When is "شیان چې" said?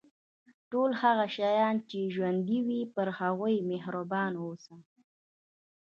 1.35-2.11